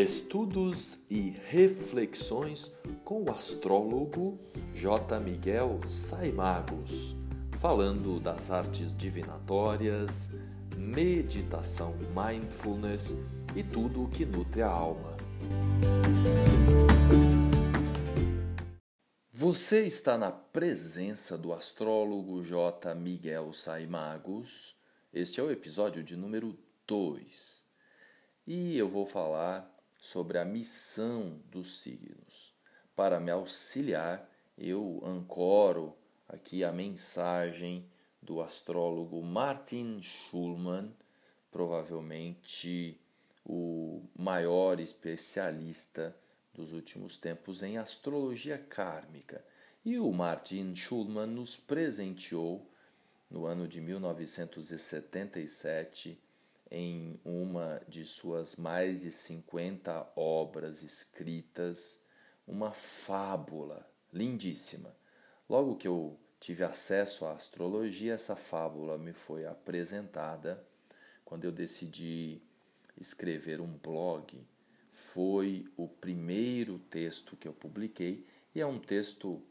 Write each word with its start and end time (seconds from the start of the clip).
Estudos 0.00 0.96
e 1.10 1.34
reflexões 1.48 2.72
com 3.04 3.24
o 3.24 3.30
astrólogo 3.30 4.38
J. 4.72 5.20
Miguel 5.20 5.78
Saimagos, 5.86 7.14
falando 7.58 8.18
das 8.18 8.50
artes 8.50 8.96
divinatórias, 8.96 10.32
meditação, 10.74 11.94
mindfulness 12.16 13.14
e 13.54 13.62
tudo 13.62 14.04
o 14.04 14.08
que 14.08 14.24
nutre 14.24 14.62
a 14.62 14.70
alma. 14.70 15.18
Você 19.30 19.84
está 19.84 20.16
na 20.16 20.32
presença 20.32 21.36
do 21.36 21.52
astrólogo 21.52 22.42
J. 22.42 22.94
Miguel 22.94 23.52
Saimagos. 23.52 24.78
Este 25.12 25.40
é 25.40 25.42
o 25.42 25.50
episódio 25.50 26.02
de 26.02 26.16
número 26.16 26.58
2. 26.86 27.66
E 28.46 28.78
eu 28.78 28.88
vou 28.88 29.04
falar 29.04 29.78
sobre 30.00 30.38
a 30.38 30.44
missão 30.44 31.40
dos 31.50 31.80
signos. 31.80 32.54
Para 32.96 33.20
me 33.20 33.30
auxiliar, 33.30 34.28
eu 34.56 35.02
ancoro 35.04 35.94
aqui 36.28 36.64
a 36.64 36.72
mensagem 36.72 37.86
do 38.22 38.40
astrólogo 38.40 39.22
Martin 39.22 40.00
Schulman, 40.02 40.90
provavelmente 41.50 42.98
o 43.44 44.02
maior 44.16 44.80
especialista 44.80 46.16
dos 46.54 46.72
últimos 46.72 47.16
tempos 47.16 47.62
em 47.62 47.78
astrologia 47.78 48.58
kármica. 48.58 49.44
E 49.84 49.98
o 49.98 50.12
Martin 50.12 50.74
Schulman 50.74 51.26
nos 51.26 51.56
presenteou 51.56 52.66
no 53.30 53.46
ano 53.46 53.66
de 53.66 53.80
1977 53.80 56.20
em 56.70 57.18
uma 57.24 57.82
de 57.88 58.04
suas 58.04 58.56
mais 58.56 59.00
de 59.00 59.10
50 59.10 60.12
obras 60.14 60.82
escritas, 60.82 62.02
uma 62.46 62.70
fábula 62.70 63.88
lindíssima. 64.12 64.94
Logo 65.48 65.76
que 65.76 65.88
eu 65.88 66.18
tive 66.38 66.62
acesso 66.62 67.26
à 67.26 67.32
astrologia, 67.32 68.14
essa 68.14 68.36
fábula 68.36 68.96
me 68.96 69.12
foi 69.12 69.46
apresentada 69.46 70.64
quando 71.24 71.44
eu 71.44 71.52
decidi 71.52 72.40
escrever 72.96 73.60
um 73.60 73.78
blog. 73.78 74.46
Foi 74.92 75.66
o 75.76 75.88
primeiro 75.88 76.78
texto 76.78 77.36
que 77.36 77.48
eu 77.48 77.52
publiquei 77.52 78.26
e 78.54 78.60
é 78.60 78.66
um 78.66 78.78
texto 78.78 79.42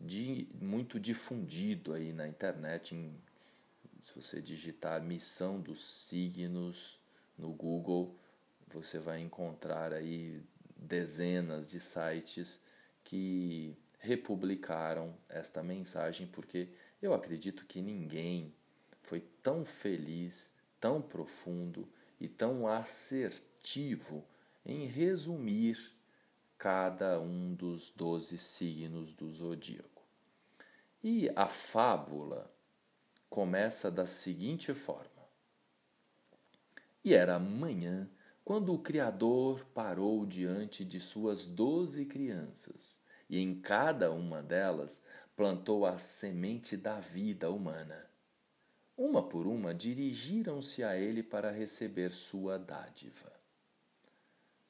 de, 0.00 0.48
muito 0.54 1.00
difundido 1.00 1.92
aí 1.92 2.12
na 2.12 2.28
internet 2.28 2.94
em 2.94 3.20
se 4.08 4.14
você 4.14 4.40
digitar 4.40 5.02
missão 5.02 5.60
dos 5.60 5.84
signos 5.84 6.98
no 7.36 7.52
Google, 7.52 8.16
você 8.66 8.98
vai 8.98 9.20
encontrar 9.20 9.92
aí 9.92 10.42
dezenas 10.74 11.70
de 11.70 11.78
sites 11.78 12.62
que 13.04 13.76
republicaram 13.98 15.14
esta 15.28 15.62
mensagem, 15.62 16.26
porque 16.26 16.70
eu 17.02 17.12
acredito 17.12 17.66
que 17.66 17.82
ninguém 17.82 18.54
foi 19.02 19.20
tão 19.42 19.62
feliz, 19.62 20.50
tão 20.80 21.02
profundo 21.02 21.86
e 22.18 22.28
tão 22.28 22.66
assertivo 22.66 24.24
em 24.64 24.86
resumir 24.86 25.92
cada 26.56 27.20
um 27.20 27.52
dos 27.54 27.90
doze 27.90 28.38
signos 28.38 29.12
do 29.12 29.30
zodíaco. 29.30 30.02
E 31.04 31.30
a 31.36 31.46
fábula 31.46 32.50
começa 33.28 33.90
da 33.90 34.06
seguinte 34.06 34.74
forma: 34.74 35.28
E 37.04 37.14
era 37.14 37.38
manhã 37.38 38.10
quando 38.44 38.72
o 38.72 38.78
Criador 38.78 39.64
parou 39.74 40.24
diante 40.24 40.84
de 40.84 40.98
suas 41.00 41.46
doze 41.46 42.06
crianças, 42.06 43.00
e 43.28 43.38
em 43.38 43.60
cada 43.60 44.10
uma 44.10 44.42
delas 44.42 45.02
plantou 45.36 45.84
a 45.84 45.98
semente 45.98 46.76
da 46.76 46.98
vida 46.98 47.50
humana. 47.50 48.08
Uma 48.96 49.22
por 49.22 49.46
uma 49.46 49.72
dirigiram-se 49.72 50.82
a 50.82 50.96
ele 50.96 51.22
para 51.22 51.52
receber 51.52 52.10
sua 52.12 52.58
dádiva. 52.58 53.32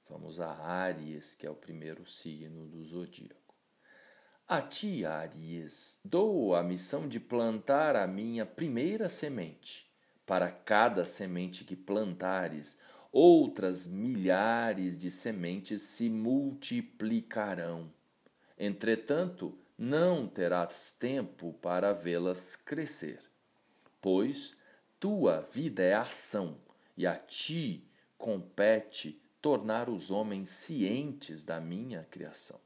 Vamos 0.09 0.41
a 0.41 0.51
Áries, 0.51 1.35
que 1.35 1.47
é 1.47 1.51
o 1.51 1.55
primeiro 1.55 2.05
signo 2.05 2.67
do 2.67 2.83
zodíaco. 2.83 3.38
A 4.51 4.63
ti, 4.63 5.05
Aries, 5.05 6.01
dou 6.03 6.55
a 6.55 6.63
missão 6.63 7.07
de 7.07 7.21
plantar 7.21 7.95
a 7.95 8.07
minha 8.07 8.47
primeira 8.47 9.07
semente. 9.07 9.87
Para 10.25 10.51
cada 10.51 11.05
semente 11.05 11.65
que 11.65 11.77
plantares, 11.77 12.79
outras 13.13 13.87
milhares 13.87 14.97
de 14.97 15.11
sementes 15.11 15.83
se 15.83 16.09
multiplicarão. 16.09 17.93
Entretanto, 18.59 19.55
não 19.77 20.27
terás 20.27 20.93
tempo 20.99 21.53
para 21.61 21.93
vê-las 21.93 22.57
crescer, 22.57 23.21
pois 24.01 24.57
tua 24.99 25.43
vida 25.43 25.83
é 25.83 25.93
ação, 25.93 26.57
e 26.97 27.07
a 27.07 27.17
ti 27.17 27.87
compete 28.17 29.21
tornar 29.43 29.91
os 29.91 30.11
homens 30.11 30.49
cientes 30.49 31.45
da 31.45 31.61
minha 31.61 32.09
criação. 32.11 32.59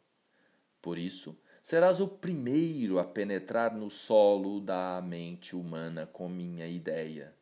Por 0.81 0.97
isso, 0.97 1.37
serás 1.62 2.00
o 2.00 2.08
primeiro 2.08 2.98
a 2.98 3.04
penetrar 3.04 3.74
no 3.74 3.88
solo 3.88 4.60
da 4.60 5.00
mente 5.00 5.54
humana 5.54 6.06
com 6.06 6.28
minha 6.28 6.66
ideia. 6.66 7.32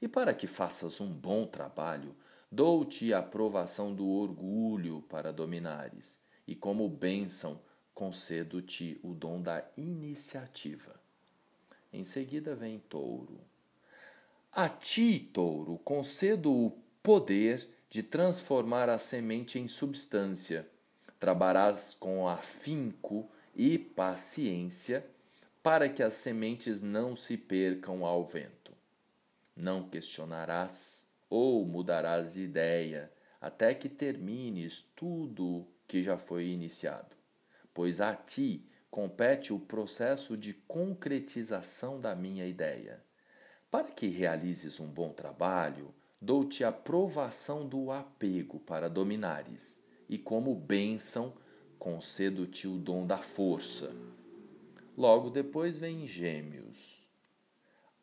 E 0.00 0.08
para 0.08 0.32
que 0.32 0.46
faças 0.46 1.00
um 1.00 1.12
bom 1.12 1.46
trabalho, 1.46 2.16
dou-te 2.50 3.12
a 3.12 3.18
aprovação 3.18 3.94
do 3.94 4.08
orgulho 4.08 5.02
para 5.02 5.32
dominares, 5.32 6.18
e 6.46 6.56
como 6.56 6.88
bênção 6.88 7.60
concedo-te 7.94 8.98
o 9.02 9.12
dom 9.14 9.40
da 9.40 9.62
iniciativa. 9.76 10.98
Em 11.92 12.04
seguida 12.04 12.54
vem 12.54 12.78
Touro. 12.78 13.38
A 14.50 14.68
ti, 14.68 15.30
Touro, 15.32 15.78
concedo 15.78 16.50
o 16.50 16.70
poder 17.02 17.68
de 17.90 18.02
transformar 18.02 18.88
a 18.88 18.96
semente 18.96 19.58
em 19.58 19.68
substância. 19.68 20.66
Trabalharás 21.20 21.94
com 21.94 22.26
afinco 22.26 23.30
e 23.54 23.78
paciência 23.78 25.04
para 25.62 25.88
que 25.88 26.02
as 26.02 26.14
sementes 26.14 26.82
não 26.82 27.14
se 27.14 27.36
percam 27.36 28.04
ao 28.04 28.24
vento. 28.24 28.72
Não 29.56 29.88
questionarás 29.88 31.06
ou 31.28 31.64
mudarás 31.64 32.34
de 32.34 32.42
ideia 32.42 33.10
até 33.40 33.74
que 33.74 33.88
termines 33.88 34.82
tudo 34.94 35.66
que 35.86 36.02
já 36.02 36.16
foi 36.16 36.46
iniciado, 36.46 37.16
pois 37.74 38.00
a 38.00 38.14
ti 38.14 38.64
compete 38.90 39.52
o 39.52 39.58
processo 39.58 40.36
de 40.36 40.52
concretização 40.52 42.00
da 42.00 42.14
minha 42.14 42.46
ideia. 42.46 43.02
Para 43.70 43.90
que 43.90 44.06
realizes 44.06 44.78
um 44.80 44.88
bom 44.88 45.10
trabalho, 45.10 45.94
dou-te 46.20 46.62
a 46.62 46.70
provação 46.70 47.66
do 47.66 47.90
apego 47.90 48.60
para 48.60 48.88
dominares, 48.88 49.80
e 50.08 50.18
como 50.18 50.54
bênção 50.54 51.32
concedo-te 51.82 52.68
o 52.68 52.78
dom 52.78 53.04
da 53.04 53.18
força. 53.18 53.92
Logo 54.96 55.28
depois 55.30 55.78
vem 55.78 56.06
Gêmeos. 56.06 57.08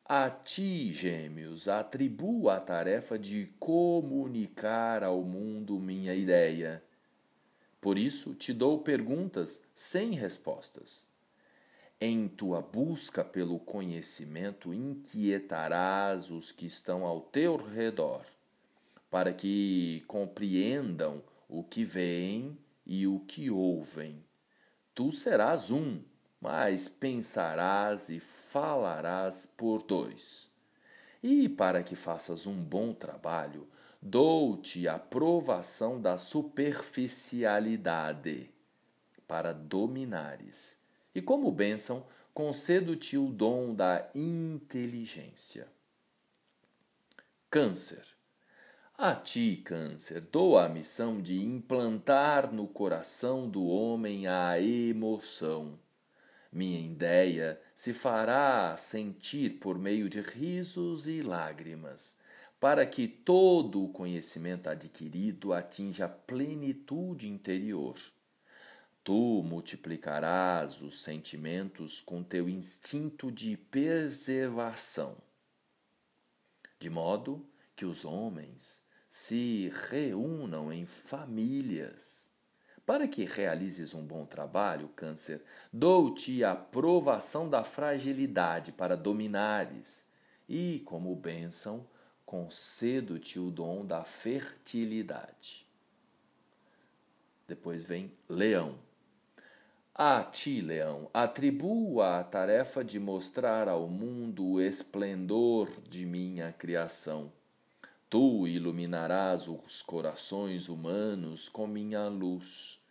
A 0.03 0.29
ti, 0.29 0.91
Gêmeos, 0.91 1.69
atribuo 1.69 2.49
a 2.49 2.59
tarefa 2.59 3.17
de 3.17 3.45
comunicar 3.57 5.01
ao 5.01 5.21
mundo 5.21 5.79
minha 5.79 6.13
ideia. 6.13 6.83
Por 7.79 7.97
isso 7.97 8.35
te 8.35 8.51
dou 8.51 8.79
perguntas 8.79 9.63
sem 9.73 10.11
respostas. 10.11 11.07
Em 12.01 12.27
tua 12.27 12.61
busca 12.61 13.23
pelo 13.23 13.59
conhecimento, 13.59 14.73
inquietarás 14.73 16.29
os 16.29 16.51
que 16.51 16.65
estão 16.65 17.05
ao 17.05 17.21
teu 17.21 17.55
redor, 17.55 18.25
para 19.09 19.31
que 19.31 20.03
compreendam 20.05 21.23
o 21.47 21.63
que 21.63 21.85
veem 21.85 22.57
e 22.89 23.05
o 23.05 23.19
que 23.19 23.51
ouvem. 23.51 24.25
Tu 24.95 25.11
serás 25.11 25.69
um, 25.69 26.01
mas 26.41 26.89
pensarás 26.89 28.09
e 28.09 28.19
falarás 28.19 29.45
por 29.45 29.83
dois. 29.83 30.51
E 31.21 31.47
para 31.47 31.83
que 31.83 31.95
faças 31.95 32.47
um 32.47 32.55
bom 32.55 32.91
trabalho, 32.91 33.67
dou-te 34.01 34.87
a 34.87 34.97
provação 34.97 36.01
da 36.01 36.17
superficialidade, 36.17 38.49
para 39.27 39.53
dominares. 39.53 40.79
E 41.13 41.21
como 41.21 41.51
bênção, 41.51 42.07
concedo-te 42.33 43.17
o 43.17 43.27
dom 43.27 43.75
da 43.75 44.09
inteligência. 44.15 45.67
Câncer 47.51 48.18
a 49.01 49.15
ti, 49.15 49.61
Câncer, 49.63 50.27
dou 50.29 50.57
a 50.57 50.67
missão 50.67 51.21
de 51.21 51.41
implantar 51.41 52.53
no 52.53 52.67
coração 52.67 53.49
do 53.49 53.65
homem 53.65 54.27
a 54.27 54.59
emoção. 54.59 55.79
Minha 56.51 56.81
ideia 56.81 57.61
se 57.73 57.93
fará 57.93 58.75
sentir 58.75 59.51
por 59.61 59.79
meio 59.79 60.09
de 60.09 60.19
risos 60.19 61.07
e 61.07 61.21
lágrimas, 61.21 62.17
para 62.59 62.85
que 62.85 63.07
todo 63.07 63.85
o 63.85 63.87
conhecimento 63.87 64.69
adquirido 64.69 65.53
atinja 65.53 66.03
a 66.03 66.09
plenitude 66.09 67.29
interior. 67.29 67.95
Tu 69.01 69.41
multiplicarás 69.43 70.81
os 70.81 70.99
sentimentos 70.99 72.01
com 72.01 72.21
teu 72.21 72.49
instinto 72.49 73.31
de 73.31 73.55
preservação, 73.55 75.15
de 76.77 76.89
modo 76.89 77.45
que 77.77 77.85
os 77.85 78.03
homens 78.03 78.88
se 79.09 79.71
reúnam 79.89 80.71
em 80.71 80.85
famílias. 80.85 82.29
Para 82.85 83.07
que 83.07 83.25
realizes 83.25 83.93
um 83.93 84.05
bom 84.05 84.25
trabalho, 84.25 84.87
Câncer, 84.89 85.43
dou-te 85.73 86.43
a 86.43 86.55
provação 86.55 87.49
da 87.49 87.63
fragilidade 87.63 88.71
para 88.71 88.95
dominares, 88.95 90.07
e, 90.47 90.81
como 90.85 91.15
bênção, 91.15 91.85
concedo-te 92.25 93.39
o 93.39 93.51
dom 93.51 93.85
da 93.85 94.03
fertilidade. 94.03 95.67
Depois 97.47 97.83
vem 97.83 98.11
Leão. 98.27 98.79
A 99.93 100.23
ti, 100.23 100.61
Leão, 100.61 101.09
atribuo 101.13 102.01
a 102.01 102.23
tarefa 102.23 102.83
de 102.83 102.99
mostrar 102.99 103.67
ao 103.67 103.87
mundo 103.87 104.45
o 104.45 104.61
esplendor 104.61 105.69
de 105.89 106.05
minha 106.05 106.53
criação. 106.53 107.31
Tu 108.09 108.47
iluminarás 108.47 109.47
os 109.47 109.81
corações 109.81 110.67
humanos 110.67 111.47
com 111.47 111.67
minha 111.67 112.07
luz, 112.07 112.83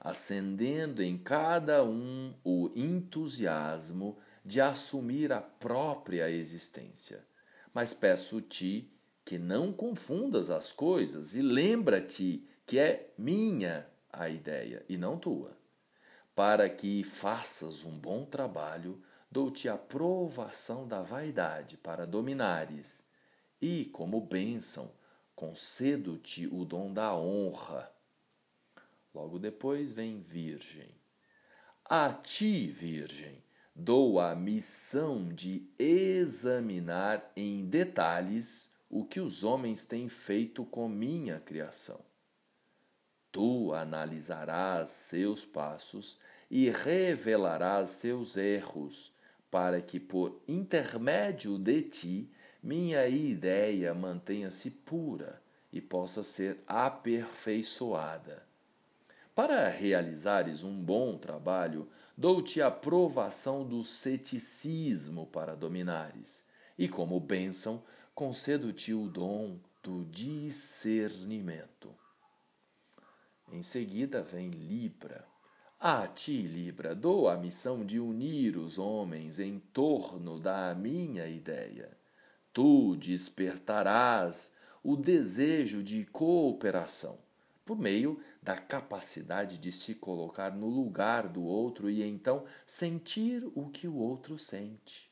acendendo 0.00 1.02
em 1.02 1.18
cada 1.18 1.84
um 1.84 2.34
o 2.42 2.70
entusiasmo 2.74 4.18
de 4.44 4.60
assumir 4.60 5.32
a 5.32 5.40
própria 5.40 6.30
existência 6.30 7.24
mas 7.72 7.94
peço-te 7.94 8.90
que 9.24 9.38
não 9.38 9.72
confundas 9.72 10.50
as 10.50 10.72
coisas 10.72 11.34
e 11.34 11.42
lembra-te 11.42 12.46
que 12.66 12.78
é 12.78 13.12
minha 13.16 13.86
a 14.12 14.28
ideia 14.28 14.84
e 14.88 14.96
não 14.98 15.18
tua. 15.18 15.56
Para 16.34 16.68
que 16.68 17.04
faças 17.04 17.84
um 17.84 17.98
bom 17.98 18.24
trabalho, 18.24 19.02
dou-te 19.30 19.68
a 19.68 19.76
provação 19.76 20.86
da 20.86 21.02
vaidade 21.02 21.76
para 21.76 22.06
dominares, 22.06 23.06
e, 23.62 23.84
como 23.84 24.20
bênção, 24.20 24.90
concedo-te 25.36 26.48
o 26.48 26.64
dom 26.64 26.92
da 26.92 27.16
honra. 27.16 27.88
Logo 29.14 29.38
depois 29.38 29.92
vem 29.92 30.20
Virgem. 30.20 30.92
A 31.84 32.12
ti, 32.12 32.66
Virgem, 32.66 33.40
dou 33.74 34.18
a 34.18 34.34
missão 34.34 35.28
de 35.28 35.70
examinar 35.78 37.30
em 37.36 37.64
detalhes 37.66 38.72
o 38.90 39.04
que 39.04 39.20
os 39.20 39.44
homens 39.44 39.84
têm 39.84 40.08
feito 40.08 40.64
com 40.64 40.88
minha 40.88 41.38
criação. 41.38 42.00
Tu 43.30 43.72
analisarás 43.72 44.90
seus 44.90 45.44
passos 45.44 46.18
e 46.50 46.68
revelarás 46.68 47.90
seus 47.90 48.36
erros, 48.36 49.14
para 49.50 49.80
que 49.80 50.00
por 50.00 50.42
intermédio 50.48 51.58
de 51.58 51.82
ti 51.82 52.30
minha 52.62 53.08
ideia 53.08 53.92
mantenha-se 53.92 54.70
pura 54.70 55.42
e 55.72 55.80
possa 55.80 56.22
ser 56.22 56.62
aperfeiçoada. 56.66 58.46
Para 59.34 59.68
realizares 59.68 60.62
um 60.62 60.80
bom 60.80 61.16
trabalho, 61.16 61.88
dou-te 62.16 62.60
a 62.60 62.70
provação 62.70 63.66
do 63.66 63.82
ceticismo 63.82 65.26
para 65.26 65.56
dominares, 65.56 66.44
e 66.78 66.88
como 66.88 67.18
bênção, 67.18 67.82
concedo-te 68.14 68.92
o 68.92 69.08
dom 69.08 69.58
do 69.82 70.04
discernimento. 70.04 71.92
Em 73.50 73.62
seguida 73.62 74.22
vem 74.22 74.50
Libra. 74.50 75.26
A 75.80 76.06
ti, 76.06 76.42
Libra, 76.42 76.94
dou 76.94 77.28
a 77.28 77.36
missão 77.36 77.84
de 77.84 77.98
unir 77.98 78.56
os 78.56 78.78
homens 78.78 79.40
em 79.40 79.58
torno 79.58 80.38
da 80.38 80.74
minha 80.74 81.26
ideia. 81.26 82.01
Tu 82.52 82.96
despertarás 82.96 84.54
o 84.82 84.96
desejo 84.96 85.82
de 85.82 86.04
cooperação 86.06 87.18
por 87.64 87.78
meio 87.78 88.20
da 88.42 88.56
capacidade 88.56 89.58
de 89.58 89.70
se 89.70 89.94
colocar 89.94 90.54
no 90.54 90.68
lugar 90.68 91.28
do 91.28 91.42
outro 91.42 91.88
e 91.88 92.02
então 92.02 92.44
sentir 92.66 93.44
o 93.54 93.68
que 93.70 93.86
o 93.86 93.96
outro 93.96 94.36
sente. 94.36 95.10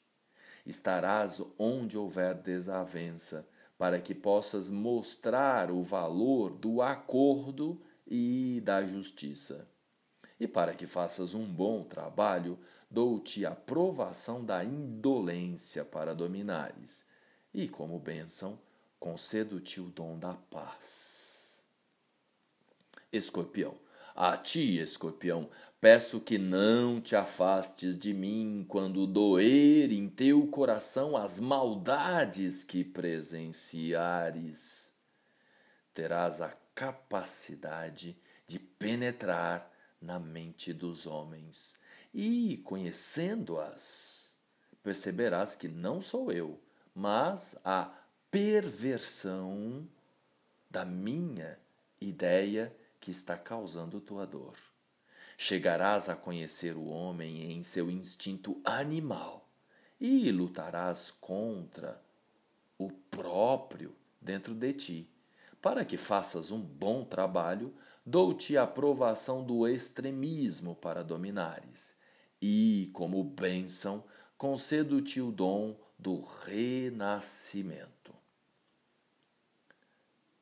Estarás 0.67 1.43
onde 1.59 1.97
houver 1.97 2.35
desavença, 2.35 3.49
para 3.79 4.01
que 4.01 4.15
possas 4.15 4.69
mostrar 4.69 5.71
o 5.71 5.83
valor 5.83 6.51
do 6.51 6.83
acordo 6.83 7.81
e 8.07 8.61
da 8.63 8.87
justiça. 8.87 9.67
E 10.39 10.47
para 10.47 10.75
que 10.75 10.87
faças 10.87 11.35
um 11.35 11.47
bom 11.47 11.83
trabalho, 11.85 12.59
dou-te 12.91 13.47
a 13.47 13.53
provação 13.53 14.45
da 14.45 14.63
indolência 14.63 15.83
para 15.83 16.15
dominares, 16.15 17.07
e 17.53 17.69
como 17.69 17.99
bênção, 17.99 18.59
concedo-te 18.99 19.81
o 19.81 19.87
dom 19.87 20.19
da 20.19 20.35
paz. 20.35 21.63
Escorpião. 23.13 23.77
A 24.15 24.37
ti, 24.37 24.79
escorpião, 24.79 25.51
peço 25.81 26.21
que 26.21 26.37
não 26.37 27.01
te 27.01 27.17
afastes 27.17 27.99
de 27.99 28.13
mim 28.13 28.67
quando 28.69 29.07
doer 29.07 29.91
em 29.91 30.07
teu 30.09 30.47
coração 30.49 31.17
as 31.17 31.41
maldades 31.41 32.63
que 32.63 32.85
presenciares. 32.85 34.93
Terás 35.95 36.43
a 36.43 36.55
capacidade 36.75 38.19
de 38.47 38.59
penetrar 38.59 39.73
na 40.01 40.19
mente 40.19 40.73
dos 40.73 41.07
homens 41.07 41.79
e, 42.13 42.57
conhecendo-as, 42.65 44.35
perceberás 44.83 45.55
que 45.55 45.69
não 45.69 46.03
sou 46.03 46.33
eu, 46.33 46.61
mas 46.95 47.59
a 47.65 47.91
perversão 48.31 49.87
da 50.71 50.85
minha 50.85 51.59
ideia 52.01 52.75
que 53.01 53.11
está 53.11 53.37
causando 53.37 54.01
tua 54.01 54.27
dor. 54.27 54.55
Chegarás 55.37 56.09
a 56.09 56.15
conhecer 56.15 56.77
o 56.77 56.85
homem 56.87 57.51
em 57.53 57.63
seu 57.63 57.91
instinto 57.91 58.61
animal 58.65 59.49
e 60.01 60.31
lutarás 60.31 61.11
contra 61.11 62.01
o 62.79 62.91
próprio 62.91 63.95
dentro 64.21 64.55
de 64.55 64.73
ti. 64.73 65.11
Para 65.61 65.85
que 65.85 65.97
faças 65.97 66.51
um 66.51 66.61
bom 66.61 67.05
trabalho, 67.05 67.75
dou-te 68.05 68.57
a 68.57 68.63
aprovação 68.63 69.45
do 69.45 69.67
extremismo 69.67 70.75
para 70.75 71.05
dominares, 71.05 71.97
e, 72.41 72.91
como 72.95 73.23
bênção, 73.23 74.03
concedo-te 74.39 75.21
o 75.21 75.31
dom 75.31 75.77
do 76.01 76.23
renascimento. 76.47 78.15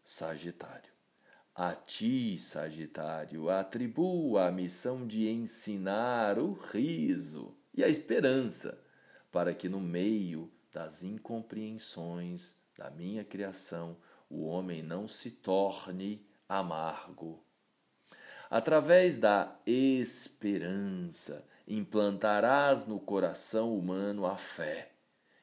Sagitário. 0.05 0.93
A 1.53 1.75
ti, 1.75 2.39
Sagitário, 2.39 3.51
atribuo 3.51 4.39
a 4.39 4.53
missão 4.53 5.05
de 5.05 5.29
ensinar 5.29 6.39
o 6.39 6.53
riso 6.53 7.57
e 7.75 7.83
a 7.83 7.89
esperança, 7.89 8.81
para 9.33 9.53
que 9.53 9.69
no 9.69 9.81
meio 9.81 10.49
das 10.73 11.03
incompreensões 11.03 12.55
da 12.77 12.89
minha 12.91 13.25
criação 13.25 13.97
o 14.31 14.45
homem 14.45 14.81
não 14.81 15.09
se 15.09 15.33
torne 15.33 16.25
amargo. 16.49 17.43
Através 18.49 19.19
da 19.19 19.59
esperança 19.67 21.45
implantarás 21.67 22.87
no 22.87 23.01
coração 23.01 23.77
humano 23.77 24.25
a 24.25 24.37
fé, 24.37 24.93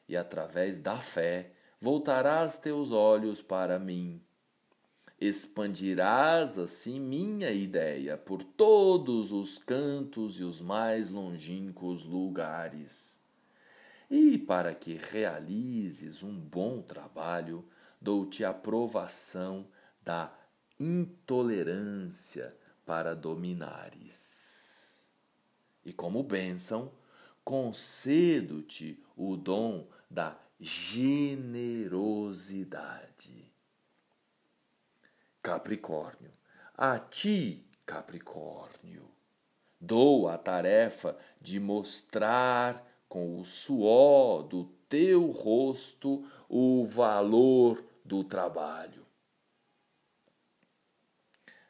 e 0.08 0.16
através 0.16 0.80
da 0.80 0.98
fé 1.00 1.52
voltarás 1.80 2.58
teus 2.58 2.92
olhos 2.92 3.42
para 3.42 3.80
mim 3.80 4.22
expandirás 5.20 6.58
assim 6.58 7.00
minha 7.00 7.52
ideia 7.52 8.18
por 8.18 8.44
todos 8.44 9.32
os 9.32 9.58
cantos 9.58 10.40
e 10.40 10.44
os 10.44 10.62
mais 10.62 11.10
longínquos 11.10 12.04
lugares. 12.06 13.20
E 14.10 14.38
para 14.38 14.76
que 14.76 14.94
realizes 14.96 16.22
um 16.22 16.38
bom 16.38 16.82
trabalho, 16.82 17.66
dou-te 18.00 18.44
aprovação 18.44 19.66
da 20.04 20.32
intolerância 20.80 22.56
para 22.86 23.16
dominares. 23.16 25.10
E 25.84 25.92
como 25.94 26.22
bênção, 26.22 26.92
concedo-te 27.44 29.04
o 29.16 29.36
dom 29.36 29.88
da 30.16 30.36
generosidade. 30.58 33.52
Capricórnio. 35.44 36.32
A 36.74 36.98
ti, 36.98 37.68
Capricórnio, 37.86 39.12
dou 39.80 40.28
a 40.30 40.38
tarefa 40.38 41.18
de 41.42 41.60
mostrar 41.60 42.82
com 43.10 43.40
o 43.40 43.46
suor 43.46 44.44
do 44.44 44.64
teu 44.88 45.32
rosto 45.32 46.24
o 46.48 46.86
valor 46.86 47.84
do 48.04 48.24
trabalho. 48.24 49.04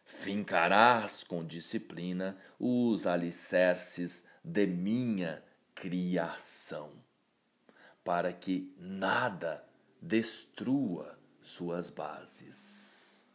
Fincarás 0.03 1.23
com 1.23 1.41
disciplina 1.43 2.37
os 2.59 3.07
alicerces 3.07 4.27
de 4.43 4.67
minha 4.67 5.43
criação, 5.73 6.91
para 8.05 8.31
que 8.31 8.71
nada 8.77 9.61
destrua 9.99 11.17
suas 11.41 11.89
bases. 11.89 13.27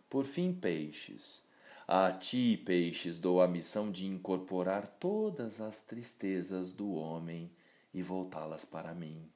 Por 0.09 0.25
fim, 0.25 0.51
peixes. 0.51 1.45
A 1.89 2.11
ti, 2.11 2.57
peixes, 2.57 3.17
dou 3.17 3.41
a 3.41 3.47
missão 3.47 3.89
de 3.89 4.05
incorporar 4.05 4.85
todas 4.99 5.61
as 5.61 5.81
tristezas 5.81 6.73
do 6.73 6.91
homem 6.91 7.49
e 7.93 8.03
voltá-las 8.03 8.65
para 8.65 8.93
mim. 8.93 9.31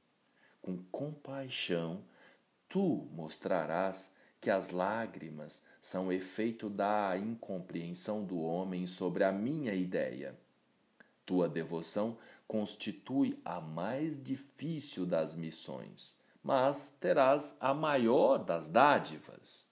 Com 0.62 0.78
compaixão, 0.92 2.04
tu 2.68 3.08
mostrarás 3.14 4.12
que 4.42 4.50
as 4.50 4.72
lágrimas 4.72 5.64
são 5.82 6.12
efeito 6.12 6.70
da 6.70 7.18
incompreensão 7.18 8.26
do 8.26 8.42
homem 8.42 8.86
sobre 8.86 9.24
a 9.24 9.32
minha 9.32 9.74
ideia. 9.74 10.38
Tua 11.26 11.48
devoção 11.48 12.18
constitui 12.46 13.40
a 13.46 13.62
mais 13.62 14.22
difícil 14.22 15.06
das 15.06 15.36
missões, 15.36 16.18
mas 16.44 16.92
terás 17.00 17.56
a 17.62 17.74
maior 17.74 18.40
das 18.40 18.68
dádivas. 18.68 19.71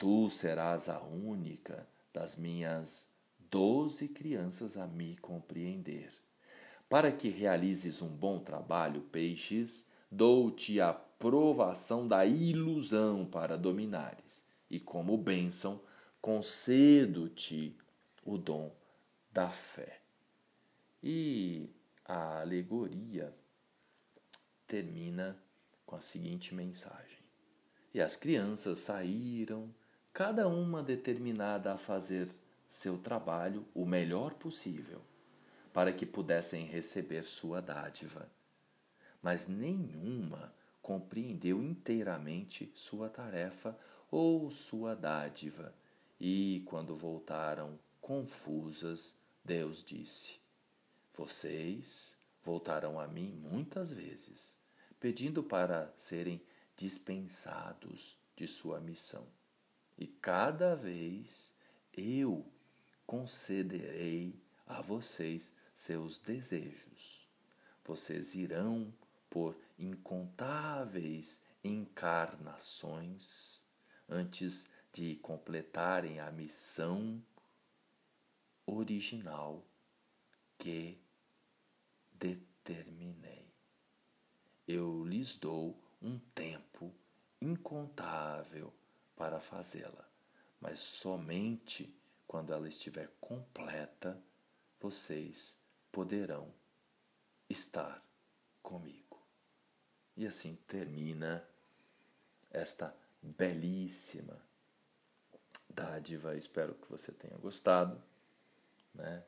Tu 0.00 0.30
serás 0.30 0.88
a 0.88 0.98
única 0.98 1.86
das 2.10 2.34
minhas 2.34 3.12
doze 3.50 4.08
crianças 4.08 4.78
a 4.78 4.86
me 4.86 5.14
compreender. 5.18 6.10
Para 6.88 7.12
que 7.12 7.28
realizes 7.28 8.00
um 8.00 8.08
bom 8.08 8.38
trabalho, 8.38 9.02
peixes, 9.02 9.90
dou-te 10.10 10.80
a 10.80 10.94
provação 10.94 12.08
da 12.08 12.24
ilusão 12.24 13.26
para 13.26 13.58
dominares, 13.58 14.42
e 14.70 14.80
como 14.80 15.18
bênção, 15.18 15.82
concedo-te 16.18 17.76
o 18.24 18.38
dom 18.38 18.74
da 19.30 19.50
fé. 19.50 20.00
E 21.02 21.68
a 22.06 22.40
alegoria 22.40 23.36
termina 24.66 25.38
com 25.84 25.94
a 25.94 26.00
seguinte 26.00 26.54
mensagem: 26.54 27.18
E 27.92 28.00
as 28.00 28.16
crianças 28.16 28.78
saíram, 28.78 29.74
cada 30.12 30.48
uma 30.48 30.82
determinada 30.82 31.72
a 31.72 31.78
fazer 31.78 32.28
seu 32.66 32.98
trabalho 32.98 33.66
o 33.74 33.84
melhor 33.84 34.34
possível, 34.34 35.00
para 35.72 35.92
que 35.92 36.04
pudessem 36.04 36.64
receber 36.66 37.24
sua 37.24 37.60
dádiva. 37.60 38.28
Mas 39.22 39.48
nenhuma 39.48 40.52
compreendeu 40.82 41.62
inteiramente 41.62 42.72
sua 42.74 43.08
tarefa 43.08 43.78
ou 44.10 44.50
sua 44.50 44.94
dádiva, 44.94 45.74
e, 46.20 46.62
quando 46.66 46.96
voltaram 46.96 47.78
confusas, 48.00 49.16
Deus 49.44 49.82
disse: 49.82 50.38
Vocês 51.14 52.18
voltarão 52.42 52.98
a 52.98 53.06
mim 53.06 53.32
muitas 53.32 53.92
vezes, 53.92 54.58
pedindo 54.98 55.42
para 55.42 55.94
serem 55.96 56.42
dispensados 56.76 58.18
de 58.36 58.46
sua 58.48 58.80
missão. 58.80 59.39
E 60.00 60.06
cada 60.06 60.74
vez 60.74 61.52
eu 61.92 62.50
concederei 63.06 64.34
a 64.66 64.80
vocês 64.80 65.54
seus 65.74 66.18
desejos. 66.18 67.28
Vocês 67.84 68.34
irão 68.34 68.90
por 69.28 69.54
incontáveis 69.78 71.42
encarnações 71.62 73.62
antes 74.08 74.70
de 74.90 75.16
completarem 75.16 76.18
a 76.18 76.30
missão 76.30 77.22
original 78.64 79.62
que 80.56 80.98
determinei. 82.12 83.52
Eu 84.66 85.04
lhes 85.04 85.36
dou 85.36 85.78
um 86.00 86.18
tempo 86.34 86.90
incontável 87.38 88.72
para 89.20 89.38
fazê-la, 89.38 90.08
mas 90.58 90.80
somente 90.80 91.94
quando 92.26 92.54
ela 92.54 92.66
estiver 92.66 93.06
completa 93.20 94.18
vocês 94.80 95.58
poderão 95.92 96.50
estar 97.46 98.02
comigo. 98.62 99.20
E 100.16 100.26
assim 100.26 100.56
termina 100.66 101.46
esta 102.50 102.96
belíssima 103.20 104.40
dádiva. 105.68 106.34
Espero 106.34 106.72
que 106.72 106.90
você 106.90 107.12
tenha 107.12 107.36
gostado. 107.36 108.02
Né? 108.94 109.22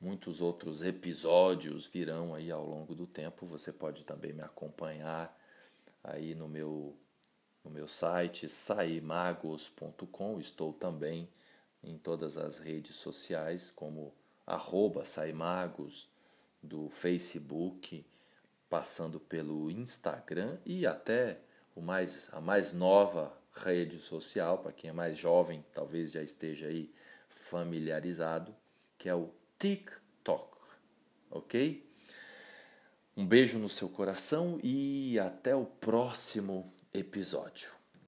Muitos 0.00 0.40
outros 0.40 0.82
episódios 0.82 1.86
virão 1.86 2.34
aí 2.34 2.50
ao 2.50 2.64
longo 2.64 2.94
do 2.94 3.06
tempo. 3.06 3.44
Você 3.44 3.74
pode 3.74 4.04
também 4.04 4.32
me 4.32 4.42
acompanhar 4.42 5.38
aí 6.02 6.34
no 6.34 6.48
meu, 6.48 6.96
no 7.68 7.74
meu 7.74 7.86
site 7.86 8.48
saimagos.com. 8.48 10.40
Estou 10.40 10.72
também 10.72 11.28
em 11.82 11.98
todas 11.98 12.38
as 12.38 12.58
redes 12.58 12.96
sociais, 12.96 13.70
como 13.70 14.14
arroba 14.46 15.04
saimagos 15.04 16.10
do 16.62 16.88
Facebook 16.88 18.04
passando 18.68 19.20
pelo 19.20 19.70
Instagram 19.70 20.58
e 20.64 20.86
até 20.86 21.38
o 21.76 21.80
mais, 21.80 22.28
a 22.32 22.40
mais 22.40 22.72
nova 22.72 23.36
rede 23.52 24.00
social, 24.00 24.58
para 24.58 24.72
quem 24.72 24.90
é 24.90 24.92
mais 24.92 25.16
jovem, 25.18 25.64
talvez 25.72 26.12
já 26.12 26.22
esteja 26.22 26.66
aí 26.66 26.92
familiarizado, 27.28 28.54
que 28.96 29.08
é 29.08 29.14
o 29.14 29.30
TikTok. 29.58 30.56
Ok? 31.30 31.86
Um 33.16 33.26
beijo 33.26 33.58
no 33.58 33.68
seu 33.68 33.88
coração 33.88 34.58
e 34.62 35.18
até 35.18 35.54
o 35.54 35.66
próximo 35.66 36.72
episódio. 36.92 37.77